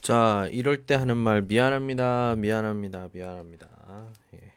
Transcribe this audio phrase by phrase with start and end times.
[0.00, 2.34] 자, 이럴 때 하는 말 미안합니다.
[2.36, 3.08] 미안합니다.
[3.12, 4.12] 미안합니다.
[4.34, 4.52] 예.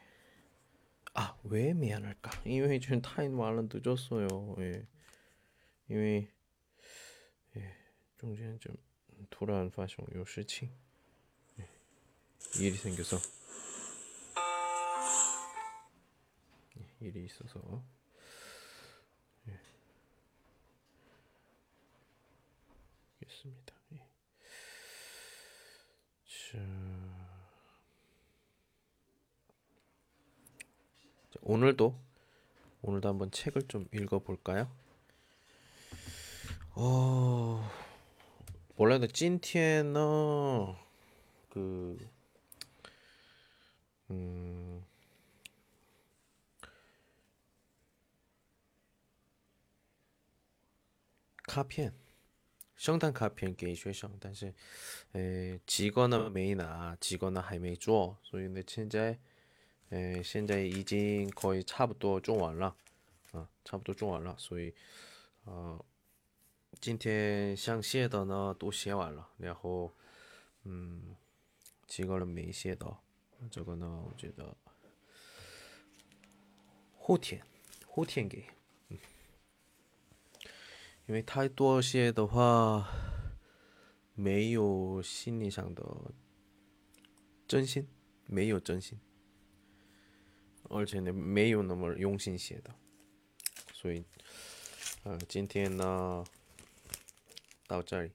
[1.12, 2.30] 아, 왜 미안할까?
[2.46, 4.56] 이미 지금 타인 말은 늦었어요.
[4.60, 4.86] 예.
[5.90, 6.26] 이미
[7.56, 7.76] 예.
[8.18, 8.74] 중간에 좀
[9.30, 10.70] 돌아온 파송 요事情
[11.60, 11.68] 예.
[12.60, 13.18] 일이 생겨서
[16.78, 17.84] 예, 일이 있어서
[19.48, 19.60] 예.
[23.20, 23.73] 알겠습니다.
[31.42, 31.94] 오늘도
[32.82, 34.70] 오늘도 한번 책을 좀 읽어볼까요?
[36.74, 37.70] 어
[38.76, 40.76] 원래는 찐티에너
[41.50, 41.98] 그
[44.10, 44.84] 음.
[51.44, 52.03] 카피엔
[52.76, 54.52] 圣诞卡片给学生，但是，
[55.12, 59.18] 呃，几个呢没拿，几个呢还没做，所以呢，现在，
[59.90, 62.76] 呃，现在已经可以差不多做完了，
[63.32, 64.74] 啊，差不多做完了，所以，
[65.44, 65.84] 呃，
[66.80, 69.92] 今天想写的呢都写完了，然后，
[70.64, 71.14] 嗯，
[71.86, 73.02] 几个人没写到，
[73.50, 74.54] 这个呢，我觉得
[76.98, 77.40] 后天，
[77.86, 78.44] 后天给。
[81.06, 82.88] 因为太多些的话，
[84.14, 85.84] 没有心理上的
[87.46, 87.86] 真心，
[88.24, 88.98] 没有真心，
[90.70, 92.74] 而且呢，没有那么用心写的，
[93.74, 94.02] 所以，
[95.02, 96.24] 呃，今天呢，
[97.66, 98.10] 到这里，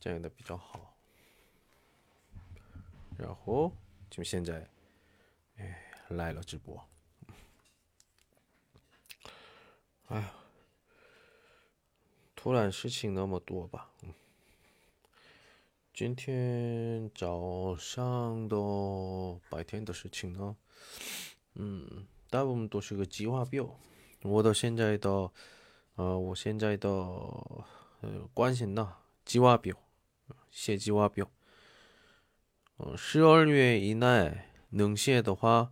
[0.00, 0.96] 这样的比较好。
[3.16, 3.72] 然后
[4.10, 4.68] 就现在，
[5.58, 6.84] 哎，来了直播，
[10.08, 10.39] 哎呀。
[12.42, 14.14] 突然事情那么多吧，嗯，
[15.92, 18.56] 今天早上的
[19.50, 20.56] 白天的事情呢，
[21.56, 23.78] 嗯，大部分都是个计划表。
[24.22, 25.30] 我到现在的，
[25.96, 28.90] 呃，我现在的呃关心的
[29.26, 29.76] 计划表，
[30.50, 31.30] 写计划表。
[32.78, 34.34] 嗯，十二月以内
[34.70, 35.70] 能写的话，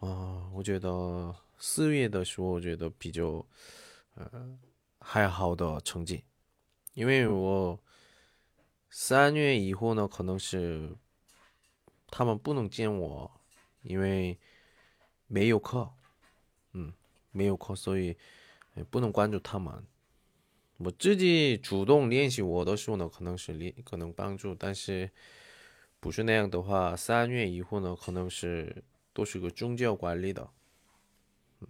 [0.00, 3.44] 啊，我觉得四月的时候，我觉得比较，
[4.14, 4.58] 呃。
[5.06, 6.24] 还好的成绩，
[6.94, 7.78] 因为我
[8.88, 10.96] 三月以后呢，可能是
[12.08, 13.30] 他们不能见我，
[13.82, 14.38] 因为
[15.26, 15.92] 没有课，
[16.72, 16.90] 嗯，
[17.32, 18.16] 没有课，所以
[18.90, 19.84] 不能关注他们。
[20.78, 25.10] 我自己主动练习我的时候呢，可能是练，可能帮助，但是
[26.00, 28.82] 不是那样的话，三月以后呢，可能是
[29.12, 30.48] 都是个宗教管理的，
[31.60, 31.68] 嗯，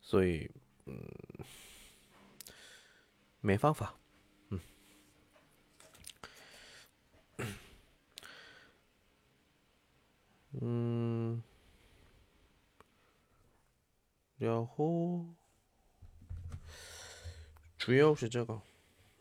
[0.00, 0.50] 所以，
[0.86, 0.96] 嗯。
[3.40, 3.94] 没方法，
[4.50, 4.60] 嗯，
[10.60, 11.42] 嗯，
[14.38, 15.24] 然后
[17.78, 18.60] 主要是这个，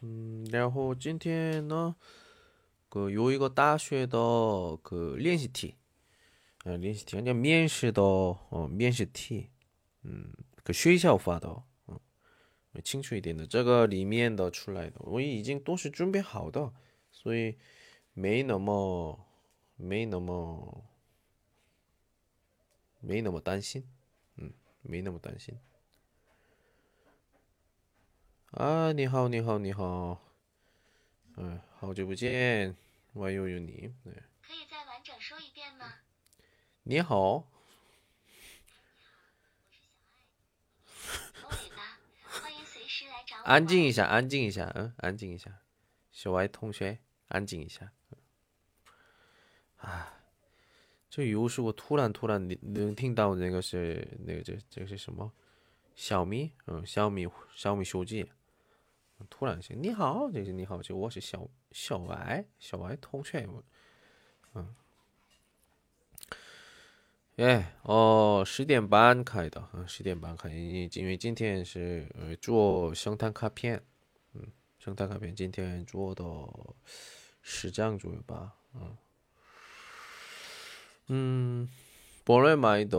[0.02, 1.96] 嗯，然后今天呢，
[2.90, 4.18] 个有一个大学的
[4.82, 5.76] 个练习题，
[6.64, 9.52] 啊，练习题叫面试的哦，面试题，
[10.02, 10.34] 嗯，
[10.64, 11.64] 个学校发的。
[12.81, 16.74] 清楚一点的，这个里面的出来的，我已经都是准备好的，
[17.12, 17.58] 所以
[18.13, 19.25] 没那么
[19.75, 20.84] 没那么
[23.00, 23.88] 没那么担心，
[24.38, 25.58] 嗯，没那么担心。
[28.52, 30.22] 啊，你好，你好，你好，
[31.38, 32.75] 嗯，好久不见，
[33.14, 33.94] 我又有你，
[34.41, 35.94] 可以再完整说一遍吗？
[36.84, 37.47] 你好。
[43.45, 45.61] 安静一下，安静一下，嗯，安静一下，
[46.11, 46.97] 小歪同学，
[47.28, 47.91] 安静一下。
[49.78, 50.11] 啊，
[51.11, 55.31] 这有时我突然突然能能听到那个是那个这这是什么？
[55.94, 58.25] 小米，嗯，小米小米手机，
[59.29, 63.47] 突然间你好，这是你好，就我是小小歪小歪同学，
[64.55, 64.75] 嗯。
[67.36, 73.83] 哎，哦，十点半开的，嗯，十点半开，因因为今天是呃做圣诞卡片，
[74.34, 74.47] 嗯，
[74.78, 76.22] 圣诞卡片今天做的
[77.41, 78.97] 十张左右吧，嗯，
[81.07, 81.68] 嗯，
[82.24, 82.98] 本来买的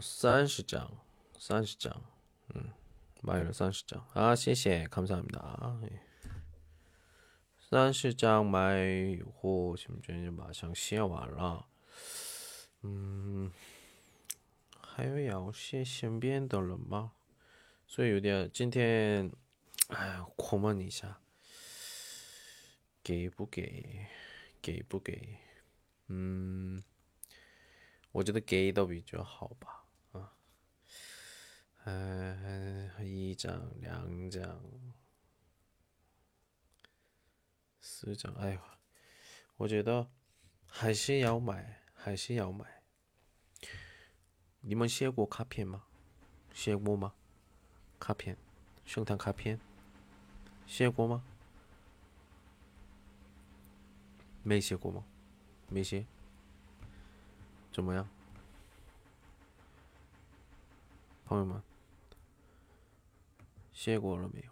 [0.00, 0.88] 三十张，
[1.36, 2.00] 三十张，
[2.54, 2.70] 嗯，
[3.22, 5.76] 买了三十张，啊，谢谢，감사합니 다，
[7.58, 11.66] 三十张买以后，现在就马上写完了，
[12.82, 13.50] 嗯。
[14.95, 17.11] 还有要写身边的人吗？
[17.85, 19.29] 所以有点今天，
[19.89, 21.19] 哎，苦闷一下，
[23.03, 24.07] 给不给？
[24.61, 25.37] 给不给？
[26.07, 26.81] 嗯，
[28.13, 29.85] 我觉得给的比较好吧。
[30.13, 30.33] 啊，
[31.83, 34.63] 嗯，一张、两张、
[37.81, 38.61] 四张，哎呦，
[39.57, 40.09] 我觉得
[40.65, 42.74] 还是要买，还是要买。
[44.67, 45.83] 你们写过卡片吗？
[46.51, 47.13] 写过吗？
[47.99, 48.35] 卡片，
[48.83, 49.59] 圣诞卡片，
[50.65, 51.23] 写过吗？
[54.41, 55.05] 没写过吗？
[55.69, 56.07] 没写。
[57.71, 58.09] 怎么样，
[61.25, 61.61] 朋友们？
[63.71, 64.51] 写过了没有？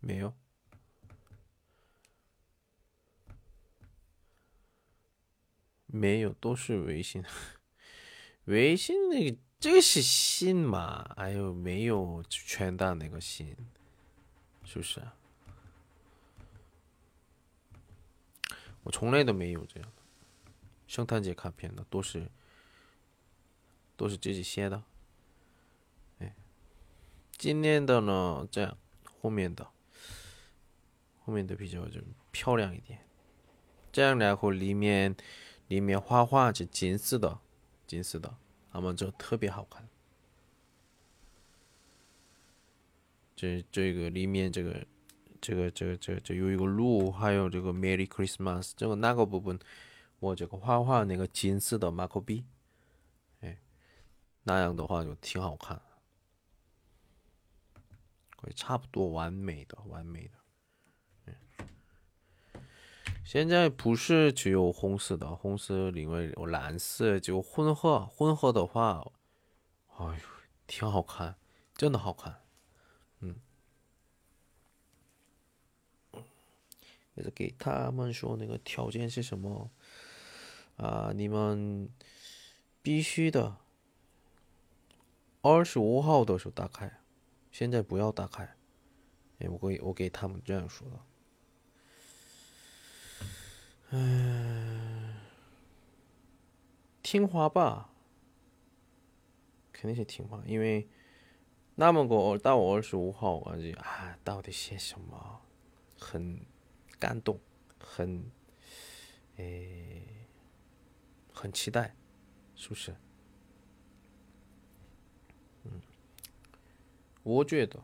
[0.00, 0.34] 没有。
[5.96, 7.24] 没有，都是微信。
[8.44, 11.02] 微信那个，这个是信嘛？
[11.16, 13.56] 哎呦，没有全大那个信，
[14.64, 15.02] 是不是？
[18.84, 19.92] 我从来都没有这样
[20.86, 22.30] 圣诞节卡片的，都是
[23.96, 24.84] 都是自己写的。
[26.20, 26.36] 哎，
[27.36, 28.78] 今年的呢，这样
[29.20, 29.66] 后面的
[31.24, 32.00] 后面的比较就
[32.30, 33.00] 漂亮一点，
[33.90, 35.16] 这样然后里面。
[35.68, 37.38] 里面画画是金色的，
[37.86, 38.36] 金色的，
[38.72, 39.88] 那么就特别好看。
[43.34, 44.86] 这这个里面这个
[45.40, 49.58] 这个这个这这有一个鹿，还有这个 Merry Christmas，这个那个部分
[50.20, 52.44] 我这个画画那个金色的马克笔，
[53.40, 53.58] 哎，
[54.44, 55.82] 那样的话就挺好看，
[58.36, 60.35] 会差不多完美的，完美的。
[63.26, 68.06] 现在不是只有红色的，红色另外有蓝色，就混合。
[68.06, 69.04] 混合的话，
[69.96, 70.20] 哎呦，
[70.68, 71.34] 挺好看，
[71.74, 72.40] 真的好看。
[73.18, 73.34] 嗯，
[77.14, 79.72] 也是给他们说那个条件是什么
[80.76, 81.10] 啊？
[81.12, 81.90] 你们
[82.80, 83.56] 必须的，
[85.42, 87.00] 二十五号的时候打开，
[87.50, 88.56] 现在不要打开。
[89.40, 91.00] 哎，我给我给他们这样说的。
[93.98, 95.14] 嗯，
[97.02, 97.90] 听话吧，
[99.72, 100.86] 肯定是听话，因为
[101.76, 105.40] 那么个到二十五号，我就啊，到底写什么？
[105.98, 106.44] 很
[106.98, 107.40] 感动，
[107.78, 108.30] 很
[109.36, 110.02] 诶，
[111.32, 111.96] 很期待，
[112.54, 112.94] 是不是？
[115.64, 115.80] 嗯，
[117.22, 117.82] 我觉得，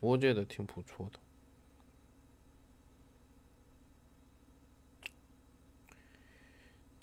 [0.00, 1.18] 我觉得挺不错的。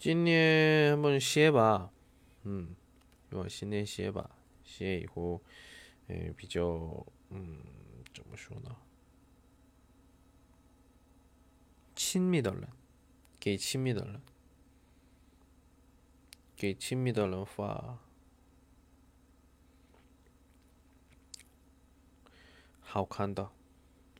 [0.03, 1.89] 今年한번写吧，
[2.43, 2.75] 嗯，
[3.29, 5.41] 我新年写吧，写以后，
[6.07, 7.59] 诶，比较，嗯，
[8.13, 8.75] 怎么说呢？
[11.95, 12.67] 亲密的人，
[13.39, 14.21] 给亲密的人，
[16.57, 17.99] 给亲密的人发，
[22.81, 23.49] 好看的，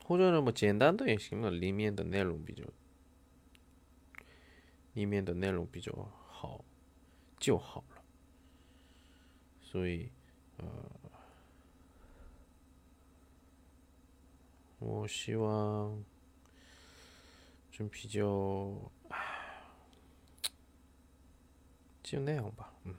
[0.06, 2.63] 或者那么简单的也行了，里面的内容比较。
[4.93, 5.91] 里面的内容比较
[6.27, 6.63] 好
[7.39, 8.03] 就好了，
[9.61, 10.11] 所以，
[10.57, 10.65] 呃，
[14.79, 16.03] 我希望
[17.71, 18.21] 就比较，
[22.03, 22.95] 就那样吧，嗯，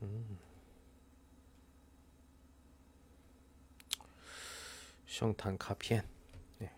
[0.00, 0.38] 嗯，
[5.06, 6.13] 圣诞卡片。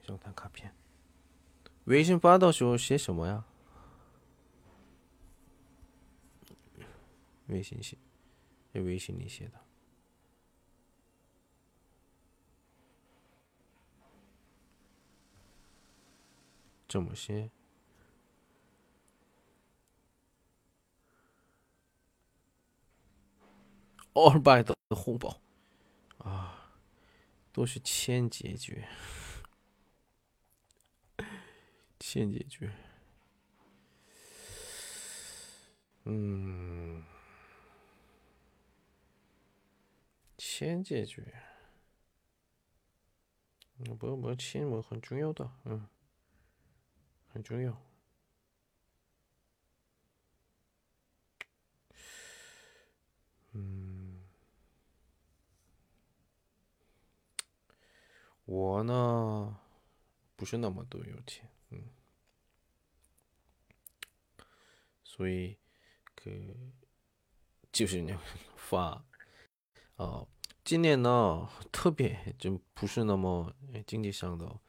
[0.02, 0.75] 圣诞卡片，
[1.85, 3.45] 微信发的时候写什么呀？
[7.47, 7.97] 微信写，
[8.73, 9.61] 在微信里写的，
[16.88, 17.50] 怎么写？
[24.12, 25.40] 二百的红包
[26.18, 26.73] 啊，
[27.52, 28.88] 都是千解决。
[32.08, 32.72] 先解决，
[36.04, 37.02] 嗯，
[40.38, 41.34] 先解决，
[43.98, 45.88] 不不，钱嘛很重要的，嗯，
[47.26, 47.76] 很重要，
[53.50, 54.22] 嗯，
[58.44, 59.58] 我呢，
[60.36, 61.50] 不是那么多有钱。
[61.70, 61.82] 嗯，
[65.16, 65.56] 所以，
[66.14, 66.54] 그
[67.73, 68.14] 就是那
[68.54, 69.02] 发，
[69.96, 70.28] 哦，
[70.62, 73.54] 今年呢特别就不是那么
[73.87, 74.61] 经济上的，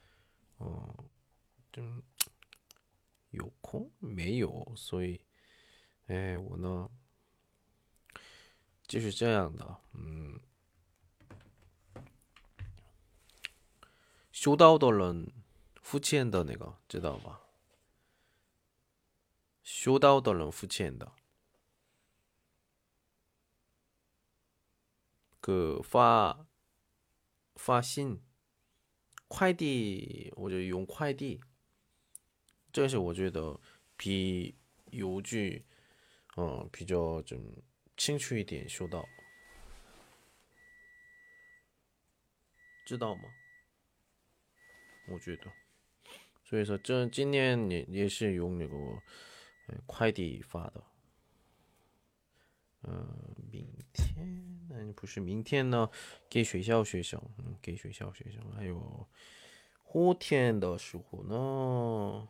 [0.60, 1.10] 嗯，
[1.74, 1.84] 就
[3.32, 5.20] 有空没有，所以，
[6.06, 6.90] 哎，我呢
[8.88, 10.40] 就是这样的，嗯，
[14.32, 15.34] 修道的人
[15.82, 17.42] 付钱的那个知道吧？
[19.68, 21.12] 修道的人付钱的。
[25.42, 26.48] 个发
[27.56, 28.22] 发信
[29.28, 31.42] 快递，我就用快递，
[32.72, 33.60] 这是我觉得
[33.98, 34.56] 比
[34.92, 35.66] 邮局，
[36.38, 37.38] 嗯，比较就
[37.98, 39.06] 清楚一点说到，
[42.86, 43.24] 知道吗？
[45.10, 45.52] 我觉得，
[46.46, 48.76] 所以说这今年也也是用那个
[49.86, 50.84] 快递发的。
[52.84, 55.90] 嗯，明天那不是明天呢？
[56.30, 58.40] 给学校学校，嗯，给学校学校。
[58.56, 59.08] 还有
[59.84, 62.28] 后天的时候呢，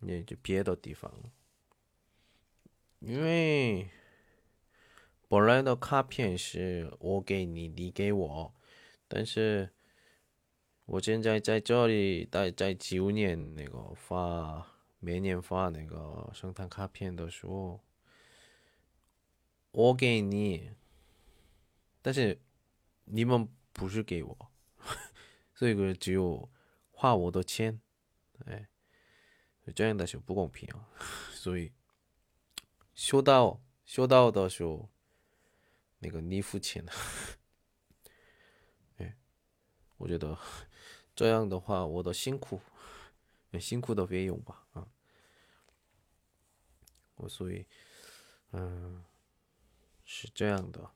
[0.00, 1.12] 也就别的地方。
[3.00, 3.88] 因为
[5.28, 8.54] 本来的卡片是我给你，你给我，
[9.08, 9.70] 但是
[10.84, 17.80] 我现在在这里待在九年那个发每年发那个圣诞卡片的时候。
[19.72, 20.70] 我给你，
[22.00, 22.40] 但是
[23.04, 24.50] 你们不是给我，
[25.54, 26.50] 所以只有
[26.92, 27.78] 花我的钱，
[28.46, 28.66] 哎，
[29.74, 30.88] 这样的就不公平啊！
[31.30, 31.74] 所以
[32.94, 34.88] 修道修道的时候，
[35.98, 36.82] 那个你付钱，
[38.96, 39.14] 哎，
[39.98, 40.38] 我觉得
[41.14, 42.62] 这样的话，我的辛苦
[43.60, 44.88] 辛苦的费用吧，啊，
[47.16, 47.66] 我所以，
[48.52, 49.04] 嗯。
[50.08, 50.88] 是这样的，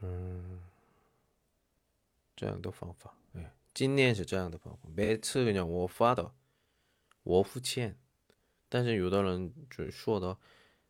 [0.00, 0.62] 嗯，
[2.34, 6.34] 这样的方法，哎，今年是这样的方法，每次跟你讲我发的，
[7.24, 8.00] 我付钱，
[8.70, 10.38] 但是有的人就说的，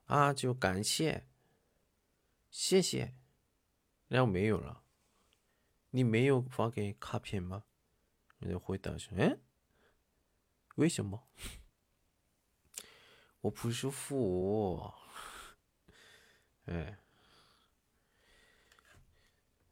[0.05, 1.27] 啊，就感谢，
[2.49, 3.13] 谢谢，
[4.07, 4.82] 然后没有了，
[5.93, 7.65] 你没有发给卡片吗？
[8.39, 9.39] 你就回答说，哎，
[10.75, 11.29] 为什么？
[13.43, 14.93] 我不舒服，
[16.65, 16.99] 哎，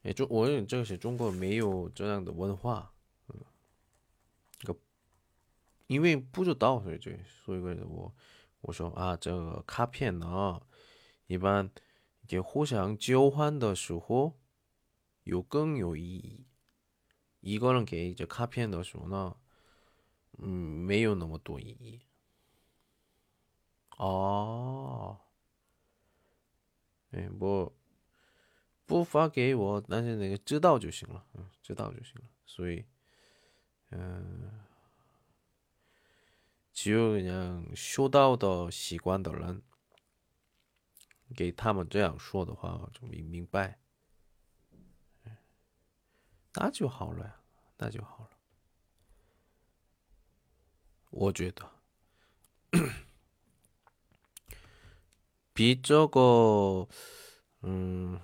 [0.03, 2.93] 哎，中我认为这个是中国没有这样的文化，
[3.29, 3.41] 嗯，
[4.65, 4.77] 个
[5.87, 7.11] 因为不知道，所以就
[7.45, 8.15] 所以我
[8.61, 10.61] 我说啊，这个卡片呢，
[11.27, 11.71] 一般
[12.29, 14.39] 给互相交换的时候
[15.25, 16.47] 有更有意义，
[17.41, 19.37] 一个人给这卡片的时候呢，
[20.39, 22.01] 嗯，没有那么多意义。
[23.99, 25.21] 哦，
[27.11, 27.73] 哎，不
[28.87, 32.29] 不发给我，但是那个知道就行了，嗯，知道就行了。
[32.47, 32.85] 所以，
[33.91, 34.65] 嗯，
[36.73, 39.63] 只有그냥修道的习惯的人，
[41.37, 43.80] 给他们这样说的话，就明明白，
[46.55, 47.41] 那就好了呀，
[47.79, 48.31] 那就好了。
[51.11, 51.71] 我觉得。
[55.53, 56.89] 比这个，
[57.63, 58.19] 嗯，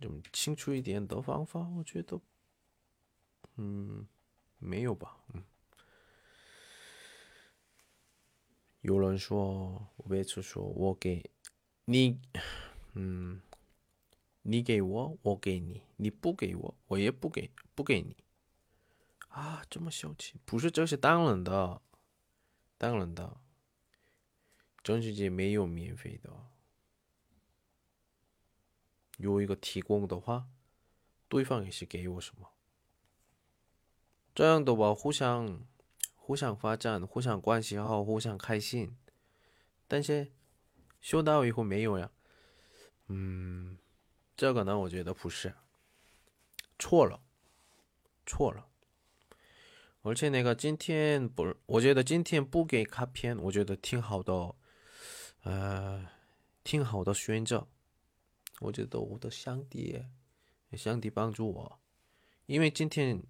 [0.00, 2.18] 좀清楚一点的方法，我觉得，
[3.56, 4.06] 嗯，
[4.58, 5.44] 没有吧，嗯。
[8.80, 11.30] 有人说，我每次说我给
[11.84, 12.18] 你，
[12.94, 13.42] 嗯，
[14.42, 18.16] 你给我，我给你，你不给我，我也不给，不给你。
[19.28, 20.40] 啊，这么小气？
[20.44, 21.82] 不是，这是当然的，
[22.78, 23.40] 当然的，
[24.82, 26.48] 中秋节没有免费的。
[29.18, 30.48] 有一个提供的话，
[31.28, 32.50] 对方也是给我什么，
[34.34, 35.66] 这样的话互相
[36.16, 38.96] 互相发展，互相关系好，互相开心。
[39.86, 40.32] 但是
[41.00, 42.10] 修到以后没有呀，
[43.08, 43.76] 嗯，
[44.40, 45.54] 这个呢，我觉得不是，
[46.78, 47.20] 错了，
[48.24, 48.66] 错了。
[50.00, 54.54] 而且那个今天不，我觉得今天不给卡片，我觉得挺好的，
[55.42, 56.08] 呃，
[56.64, 57.68] 挺好的选择。
[58.60, 60.02] 我觉得我的上帝，
[60.72, 61.78] 上帝帮助我，
[62.46, 63.22] 因为今天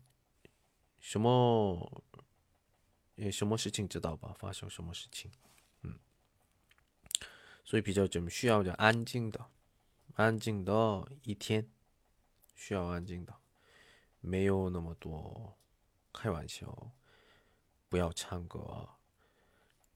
[1.00, 2.05] 什么，
[3.33, 4.33] 什么事情知道吧？
[4.38, 5.29] 发生什么事情？
[5.83, 5.99] 嗯，
[7.64, 9.45] 所以比较怎么需要点安静的，
[10.21, 11.67] 安静的一天，
[12.55, 13.35] 需要安静的，
[14.21, 15.57] 没有那么多
[16.12, 16.93] 开玩笑，
[17.89, 18.91] 不要唱歌，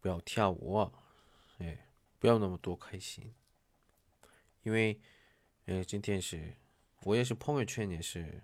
[0.01, 0.91] 不要跳舞，
[1.59, 1.87] 哎，
[2.19, 3.35] 不要那么多开心，
[4.63, 4.99] 因为，
[5.67, 6.57] 呃，今天是，
[7.03, 8.43] 我也是朋友圈也是，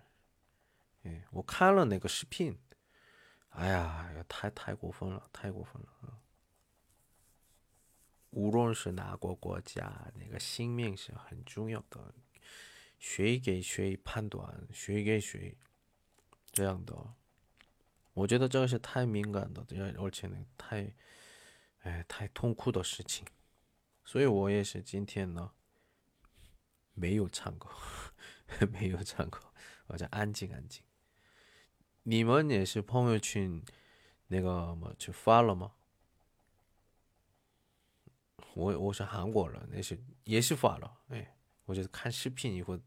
[1.04, 2.60] 哎，我看了那个视频，
[3.48, 6.20] 哎呀，太太过分了，太过分了啊！
[8.30, 12.14] 无论是哪个国家，那个性命是很重要的，
[12.98, 15.56] 谁给谁判断，谁给谁
[16.52, 17.14] 这样的。
[18.12, 19.64] 我觉得这个是太敏感的，
[19.98, 20.92] 而且呢，太，
[21.80, 23.26] 哎，太痛苦的事情，
[24.04, 25.52] 所以我也是今天呢，
[26.94, 27.68] 没有唱歌，
[28.70, 29.40] 没有唱歌，
[29.86, 30.82] 我就安静安静。
[32.02, 33.62] 你们也是朋友圈
[34.28, 35.72] 那个么去发了吗？
[38.54, 42.78] 我我是韩国人，那是也是发了，哎，我觉得看视频以后，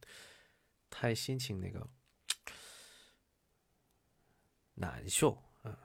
[0.89, 1.89] 太心情那个。
[4.75, 5.77] 难受，嗯，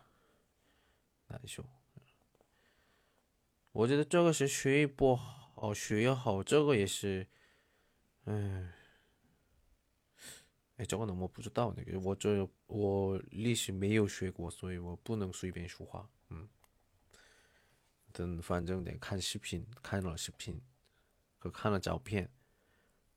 [1.26, 1.62] 难受。
[3.70, 7.28] 我觉得这个是学业不好，学业好，这个也是，
[8.24, 8.72] 嗯，
[10.78, 16.08] 哎，这个呢我不知道那个，我这我历史没有学过，所以我不能随便说话，
[18.12, 20.60] 等反正得看视频，看了视频
[21.38, 22.30] 可看了照片，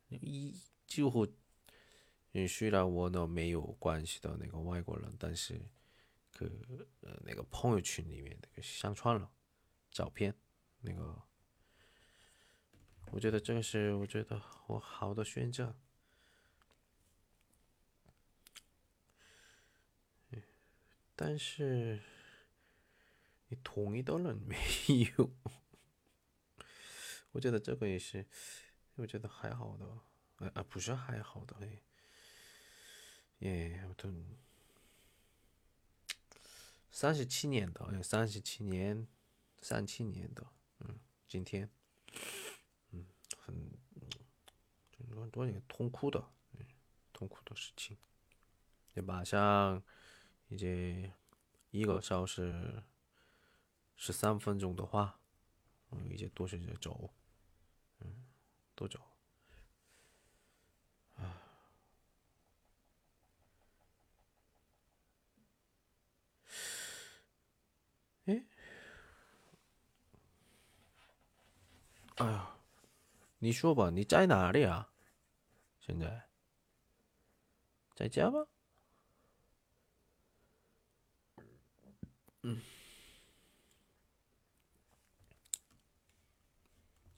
[0.10, 1.28] 一几乎。
[2.34, 5.62] 嗯，虽然我呢没有关系的那个外国人，但是，
[6.32, 6.46] 可
[7.02, 9.30] 呃那个朋友圈里面那个上传了
[9.92, 10.34] 照片，
[10.80, 11.22] 那个，
[13.12, 15.76] 我觉得这个是我觉得我好的选择，
[21.14, 22.00] 但是
[23.51, 24.57] 你同意的人没
[25.17, 25.31] 有，
[27.33, 28.27] 我觉得这个也是，
[28.97, 29.99] 我觉得还好的，
[30.39, 31.83] 呃啊不是还好的哎。
[33.41, 34.25] 예, 아무튼
[36.91, 39.07] 37年的, 37年,
[39.61, 40.47] 37年的,
[40.81, 40.99] 음,
[41.29, 41.69] 今天,
[42.93, 43.05] 음,
[43.39, 46.27] 很多痛苦的,
[47.13, 47.99] 痛苦的事情.
[49.05, 49.83] 马上
[50.49, 51.13] 이제
[51.71, 52.25] 一个小
[54.02, 55.20] 时13分钟的话,
[56.10, 57.14] 一些多选择走，
[58.00, 58.26] 嗯，
[58.74, 59.00] 都走。
[68.26, 68.44] 哎
[72.26, 72.58] 呀，
[73.38, 74.92] 你说吧，你在哪里啊？
[75.80, 76.28] 现在
[77.96, 78.48] 在家吗？
[82.42, 82.60] 嗯，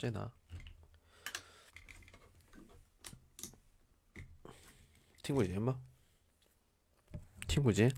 [0.04, 0.30] 在哪？
[5.22, 5.80] 听不见吗？
[7.48, 7.90] 听不见。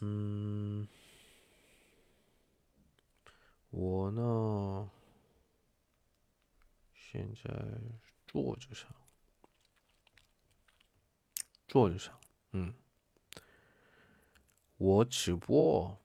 [0.00, 0.86] 嗯，
[3.70, 4.88] 我呢，
[6.94, 7.50] 现在
[8.28, 8.88] 坐着上，
[11.66, 12.16] 坐着上，
[12.52, 12.72] 嗯，
[14.76, 15.98] 我直播，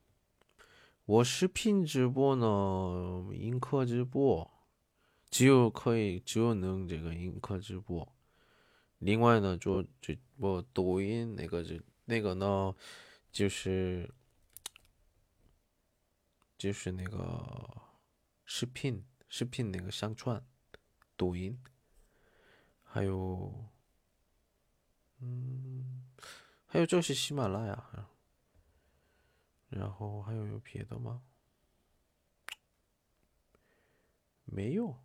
[1.05, 4.49] 我视频直播呢，映客直播，
[5.29, 8.12] 只有可以，只有能这个映客直播，
[8.99, 12.75] 另外呢，做直播抖音那个是那个呢。
[13.31, 14.13] 就是，
[16.57, 17.81] 就是那个
[18.43, 20.45] 视频，视频那个上传，
[21.15, 21.57] 抖音，
[22.84, 23.69] 还有，
[25.21, 26.03] 嗯，
[26.65, 28.10] 还有就是喜马拉雅，
[29.71, 31.23] 然后还有别的吗？
[34.45, 34.95] 没有，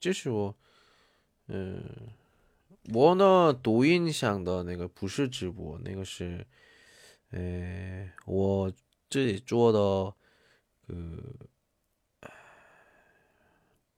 [0.00, 0.56] 就是我，
[1.48, 2.12] 嗯，
[2.94, 6.46] 我呢，抖音上的那个不是直播，那个是。
[7.30, 8.70] 诶，我
[9.08, 9.78] 自己做的，
[10.88, 12.28] 呃，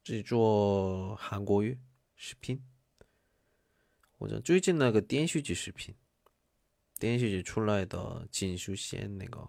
[0.05, 1.77] 自己做韩国语
[2.15, 2.63] 视频，
[4.17, 5.97] 或者最近那个电视剧视频，
[7.05, 9.47] 电视剧出来的金秀贤那个，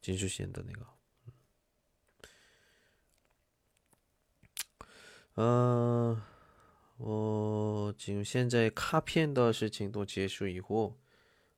[0.00, 0.86] 金秀贤的那个，
[5.34, 6.22] 嗯，
[6.96, 10.98] 我就现在卡片的事情都结束以后，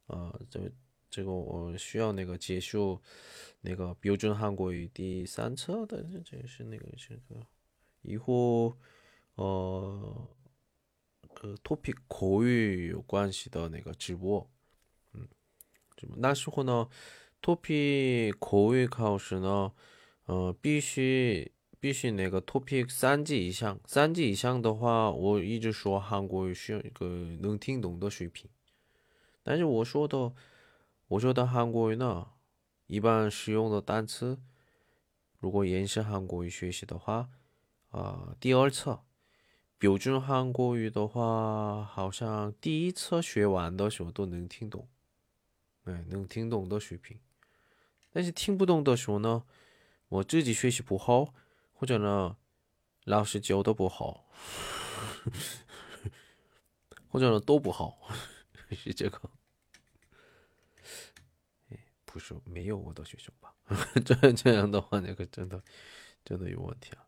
[0.08, 0.72] 啊，这。
[1.14, 2.98] 这个我需要那个结束
[3.60, 7.46] 那个标准韩国语第三册的，这是那个这个
[8.00, 8.74] 以后
[9.34, 10.26] 呃
[11.34, 14.61] 个 topic 口语有关系的那个直播，嗯，
[16.16, 16.88] 那时候呢
[17.40, 19.72] ，topic 口语考试呢，
[20.26, 27.06] 呃，必须必须那个 topic 三级以上，三级以上的话，我一直说韩国语需要一个
[27.40, 28.48] 能听懂的水平。
[29.42, 30.32] 但是我说的
[31.08, 32.28] 我说的韩国语呢，
[32.86, 34.38] 一般使用的单词，
[35.38, 37.28] 如果延伸韩国语学习的话，
[37.90, 39.00] 啊，第二册。
[39.78, 44.86] 标准韩国语的话，好像第一册学完的时候都能听懂，
[45.84, 47.18] 哎，能听懂的水平。
[48.12, 49.44] 但是听不懂的时候呢，
[50.08, 51.34] 我自己学习不好，
[51.72, 52.36] 或者呢，
[53.04, 54.26] 老师教的不好，
[57.08, 57.98] 或者呢都不好，
[58.70, 59.30] 是这个。
[62.04, 63.54] 不是没有我的学生吧？
[64.04, 65.64] 这这样的话，那个真的
[66.22, 67.06] 真的有问题啊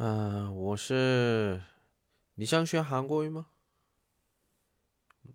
[0.00, 1.60] 嗯，我是
[2.34, 3.48] 你想学韩国语吗？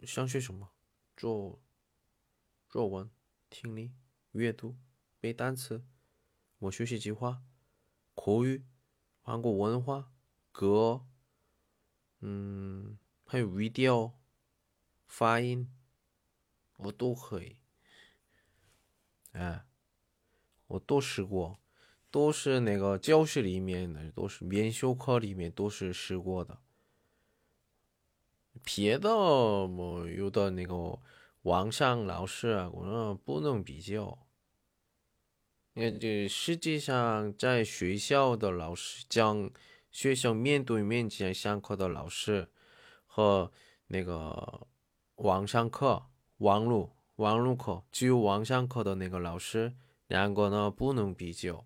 [0.04, 0.72] 想学什么？
[1.18, 1.62] 作
[2.70, 3.12] 作文、
[3.50, 3.94] 听力、
[4.32, 4.78] 阅读、
[5.20, 5.84] 背单词、
[6.60, 7.44] 我学习计划、
[8.16, 8.64] 口语、
[9.22, 10.14] 韩国文化、
[10.54, 11.06] 歌，
[12.22, 14.14] 嗯，还有 video
[15.06, 15.70] 发音，
[16.78, 17.58] 我都可以。
[19.34, 19.66] 哎，
[20.68, 21.60] 我都试过。
[22.14, 26.60] 都是那个教室里面的，都是免修课里面都是试过的。
[28.64, 29.10] 别的
[29.68, 31.00] 么有的那个
[31.42, 34.28] 网上老师啊，我说不能比较。
[35.74, 39.50] 那这实际上在学校的老师讲，
[39.92, 42.48] 学校面对面讲上课的老师
[43.08, 43.52] 和
[43.88, 44.68] 那个
[45.16, 46.06] 网上课、
[46.38, 49.74] 网络网络课只有网上课的那个老师，
[50.06, 51.66] 两个呢不能比较。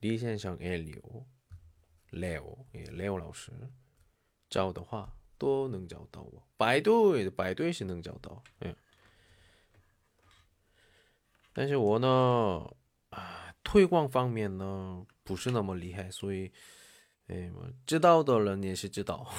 [0.00, 1.26] 李先生也留
[2.10, 3.52] ，Leo 也 Leo 老师
[4.48, 8.74] 找的话都能找到我，百度百度是能找到，嗯。
[11.52, 12.74] 但是我呢，
[13.10, 16.50] 啊，推广方面呢不是那么厉害，所以，
[17.26, 17.52] 哎，
[17.84, 19.30] 知道的人也是知道。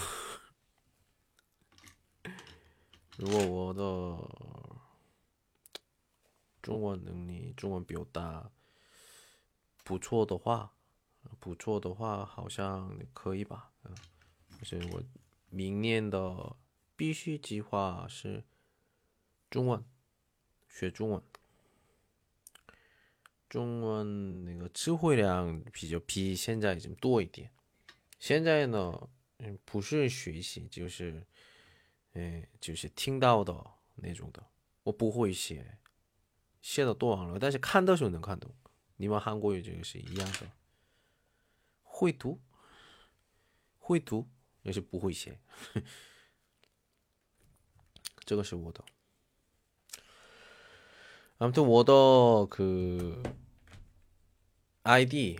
[3.17, 3.81] 如果我的
[6.61, 8.51] 中文能力、中文表达。
[9.83, 10.73] 不错的话，
[11.39, 13.71] 不错的话，好像可以吧？
[13.83, 13.95] 嗯，
[14.63, 15.03] 所以我
[15.49, 16.55] 明年的
[16.95, 18.43] 必须计划是
[19.49, 19.83] 中文，
[20.69, 21.21] 学中文，
[23.49, 27.51] 中文那个词汇量比较比现在已经多一点。
[28.19, 31.25] 现在呢，嗯，不是学习，就是，
[32.13, 33.65] 嗯，就是听到的
[33.95, 34.45] 那种的。
[34.83, 35.77] 我不会写，
[36.61, 38.53] 写的多了，但是看的时候能看懂。
[39.00, 40.50] 你们韩国语这个是一样的，
[41.82, 42.40] 会读，
[43.78, 44.26] 会读，
[44.62, 45.38] 也是不会写，
[48.24, 48.84] 这个是我的。
[51.38, 53.22] 아무튼워더그
[54.84, 55.38] ID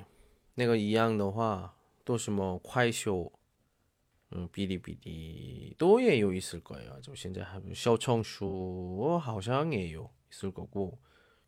[0.55, 3.33] 那个一样的话，都什么快手，
[4.29, 10.99] 嗯，哔哩哔哩都也有있을거예요就现在还有小红书，好像也有있을거고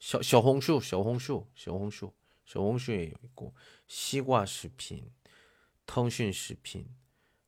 [0.04, 2.14] 小小红书，小红书，小红书，
[2.44, 3.54] 小红书也有一个
[3.88, 5.10] 西瓜视频、
[5.86, 6.94] 腾讯视频，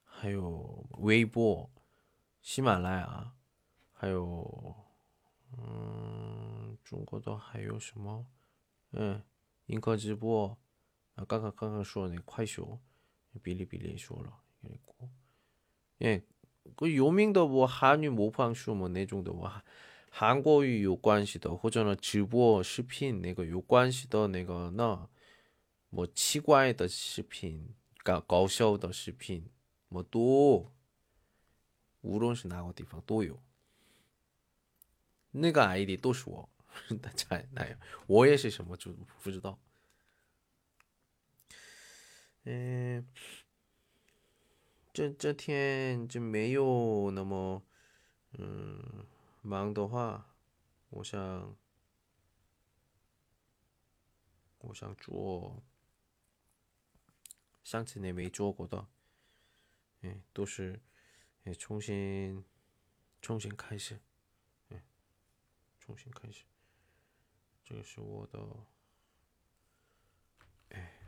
[0.06, 1.70] 还有微博、
[2.42, 3.34] 喜马拉雅，
[3.92, 4.74] 还有
[5.58, 8.26] 嗯，中国的还有什么？
[8.92, 9.22] 嗯，
[9.66, 10.58] 映客直播
[11.16, 12.80] 啊，刚刚刚刚说的那快手、
[13.44, 15.10] 哔哩哔哩说了有一个，
[16.00, 16.24] 哎，
[16.74, 19.62] 个有名的我韩语模仿书嘛那种的我。
[20.18, 25.10] 韩国语有关系的，或者呢直播视频那个有关系的那个呢，
[25.90, 29.46] 么奇怪的视频、搞搞笑的视频，
[29.90, 30.72] 么多，
[32.00, 33.38] 无论是哪个地方都有。
[35.32, 36.48] 那个 ID 都是我，
[37.02, 39.60] 大家那样，我也是什么就不知道。
[42.46, 43.06] 嗯，
[44.94, 47.62] 这这天就没有那么，
[48.38, 49.06] 嗯。
[49.46, 50.36] 忙的话，
[50.90, 51.56] 我想，
[54.58, 55.62] 我想做
[57.64, 58.88] 上次你没做过的，
[60.02, 60.82] 哎，都是
[61.44, 62.44] 哎重新
[63.22, 64.02] 重新开始，
[64.70, 64.84] 哎，
[65.80, 66.44] 重新开始，
[67.64, 68.66] 这个是我的
[70.70, 71.00] 哎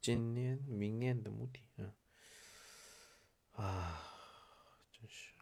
[0.00, 1.92] 今年明年的目的，
[3.52, 4.02] 啊，
[4.90, 5.35] 真是。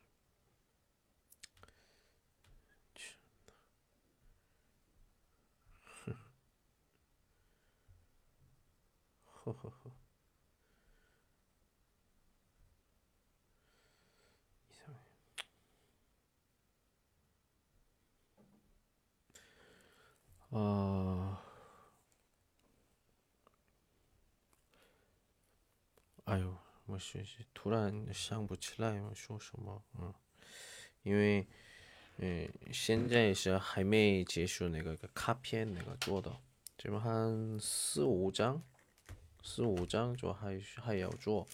[9.44, 9.90] 呵呵呵。
[20.50, 21.42] 啊，
[26.26, 30.14] 哎呦，我学习突然想不起来我说什么，嗯，
[31.02, 31.44] 因为，
[32.18, 36.40] 嗯，现在是还没结束那个卡片那个做的，
[36.78, 38.62] 这边还四五张，
[39.44, 41.46] 四五张就还还要做。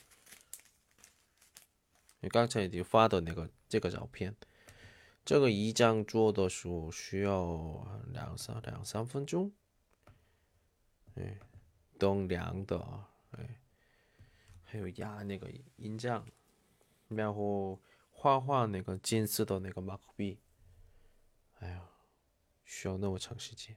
[2.20, 4.34] 你刚才你发的那个这个照片。
[5.22, 9.52] 这个一张做的时候需要两三两三分钟，
[11.14, 11.38] 哎，
[11.98, 13.60] 等凉的，哎，
[14.64, 16.26] 还有压那个印章，
[17.08, 17.78] 然后
[18.10, 20.40] 画画那个金色的那个马克笔，
[21.58, 21.90] 哎呀，
[22.64, 23.76] 需要那么长时间，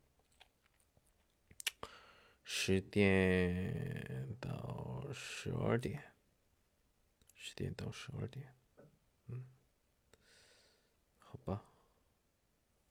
[2.53, 6.03] 十点到十二点，
[7.33, 8.53] 十点到十二点，
[9.27, 9.45] 嗯。
[11.17, 11.63] 好吧。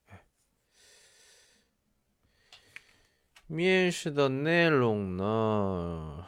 [0.06, 0.24] 哎
[3.46, 6.26] 面试的内容呢，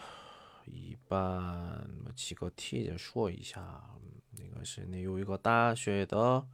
[0.67, 3.89] 一般么几个题就说一下。
[4.33, 6.47] 那个是你有一个大学的，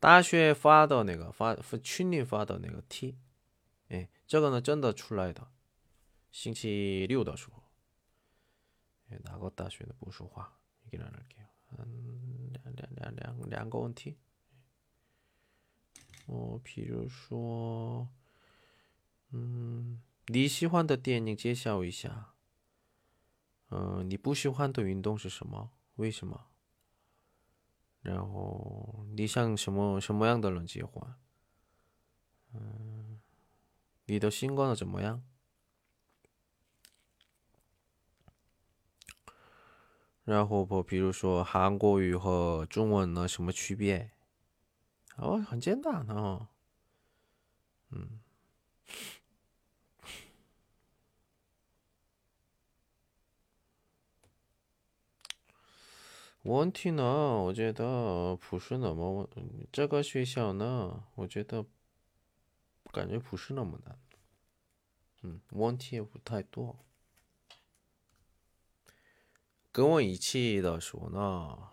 [0.00, 3.18] 大学发的那个发群里发的那个题，
[3.88, 5.46] 哎，这个呢真的出来的。
[6.32, 7.62] 星期六的时候，
[9.22, 10.58] 哪个大学的不说话？
[10.90, 11.36] 给两两给，
[11.78, 14.16] 嗯，两两两两两个问题。
[16.26, 18.08] 哦，比如说，
[19.30, 20.02] 嗯。
[20.26, 22.34] 你喜欢的电影介绍一下。
[23.70, 25.72] 嗯，你不喜欢的运动是什么？
[25.96, 26.46] 为什么？
[28.00, 31.14] 然后你想什么什么样的人结婚？
[32.52, 33.20] 嗯，
[34.06, 35.22] 你的性格怎么样？
[40.32, 44.10] 然后，比如说韩国语和中文呢，什么区别？
[45.16, 46.48] 哦，很简单哦。
[47.90, 48.20] 嗯。
[56.44, 57.02] 问题呢？
[57.44, 59.28] 我觉得不是那么，
[59.70, 61.64] 这个学校呢，我觉得
[62.90, 63.98] 感觉不是那么难。
[65.22, 66.76] 嗯，问题也不太多。
[69.72, 71.70] 跟我一起的说呢，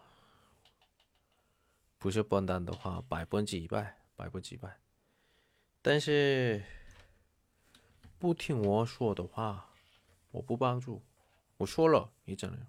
[1.98, 4.80] 不是笨蛋的话，百分之一百，百分之一百。
[5.82, 6.64] 但是
[8.18, 9.74] 不听我说的话，
[10.32, 11.04] 我不帮助。
[11.58, 12.68] 我说了，你怎样？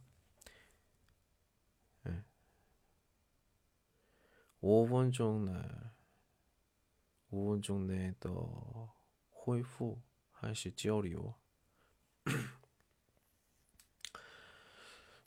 [4.58, 5.52] 五分钟内，
[7.28, 8.30] 五分钟内的
[9.30, 10.00] 回复
[10.32, 11.32] 还是交流？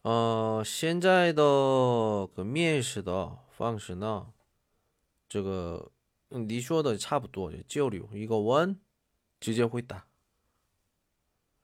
[0.03, 4.33] 呃，现在的个面试的方式呢？
[5.29, 5.91] 这个
[6.27, 8.77] 你说的差不多，交流一个问，
[9.39, 10.05] 直接回答。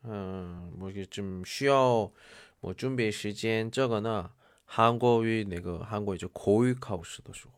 [0.04, 2.14] 嗯，我좀需要
[2.62, 3.70] 我准备时间。
[3.70, 4.32] 这个呢，
[4.64, 7.54] 韩国语那个韩国语就口语考试的时候。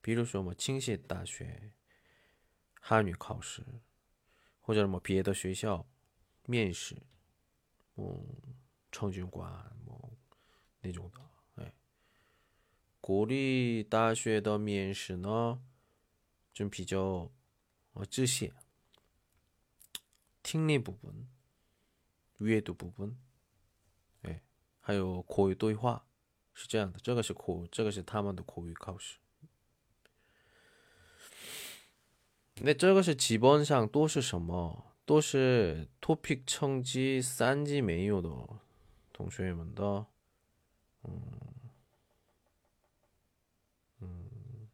[0.00, 1.70] 比如说么，清溪大学
[2.80, 3.62] 汉语考试，
[4.60, 5.86] 或者什么别的学校
[6.46, 6.96] 面试，
[7.94, 8.26] 嗯，
[8.92, 9.50] 成军官
[9.84, 10.12] 么
[10.82, 11.72] 那种的，哎，
[13.00, 15.60] 国立大学的面试呢，
[16.52, 17.32] 就比较
[17.94, 18.52] 呃这些
[20.42, 21.26] 听力部分、
[22.38, 23.16] 阅读部分，
[24.22, 24.42] 哎，
[24.80, 26.04] 还有口语对话，
[26.52, 29.18] 是这样的，这个是口，这个是他们的口语考试。
[32.56, 34.94] 那这个是基本上都是什么？
[35.04, 38.28] 都是 topic 成绩三级没有的
[39.22, 39.84] 同学们的
[41.04, 41.54] 嗯，
[44.00, 44.68] 嗯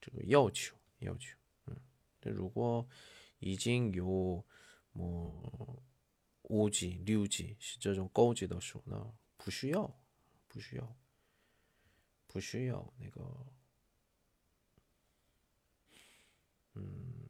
[0.00, 1.80] 这个要求要求，嗯，
[2.20, 2.84] 那如果
[3.38, 4.44] 已经有
[4.94, 5.80] 么
[6.42, 9.88] 五级、六级是这种高级的书，那不需要，
[10.48, 10.96] 不需要，
[12.26, 13.46] 不需要那个，
[16.74, 17.21] 嗯，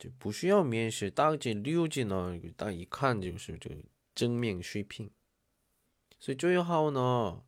[0.00, 1.08] 就不需要面试。
[1.08, 3.76] 大级、六级呢，大一看就是这个
[4.16, 5.12] 正面水平，
[6.18, 7.44] 所以最好呢，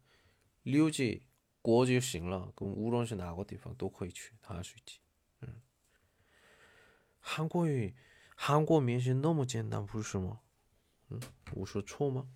[0.63, 1.27] 六级。
[1.65, 4.99] 过就行了，跟无论是哪个地方都可以去他水机。
[5.43, 5.63] 嗯，
[7.21, 7.95] 韩国语，
[8.35, 10.41] 韩国面试那么简单，不是吗？
[11.11, 11.21] 嗯，
[11.53, 12.27] 我说错吗？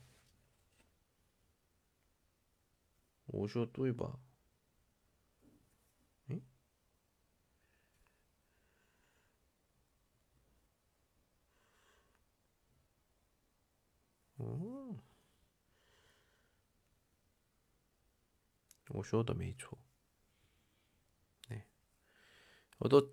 [3.24, 4.20] 我说对吧？
[18.93, 19.77] 我说的没错。
[21.49, 21.65] 네
[22.79, 23.11] 저도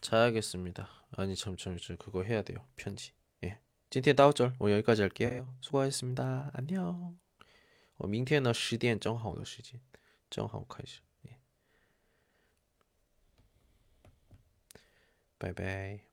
[0.00, 0.88] 자야겠습니다.
[1.12, 2.66] 아니 참, 참, 저 그거 해야 돼요.
[2.76, 3.12] 편지.
[3.44, 3.58] 예.
[3.90, 5.56] 今天到这儿我 여기까지 할게요.
[5.60, 6.50] 수고하셨습니다.
[6.54, 7.18] 안녕.
[7.98, 9.80] 어, 明天呢十点正好的时间
[10.28, 11.38] 正好开始 예.
[15.38, 16.09] 拜拜。